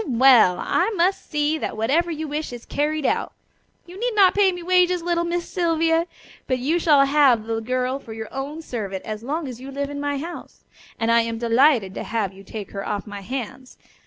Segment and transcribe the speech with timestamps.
[0.07, 0.57] Well!
[0.59, 3.33] I must see that whatever you wish is carried out.
[3.85, 6.07] You need not pay me wages, little Miss Sylvia,
[6.47, 9.91] but you shall have the girl for your own servant as long as you live
[9.91, 10.63] in my house,
[10.99, 13.77] and I am delighted to have you take her off my hands.